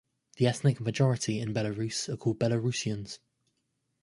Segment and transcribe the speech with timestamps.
[0.37, 3.19] The ethnic majority in Belarus are called Belarusians.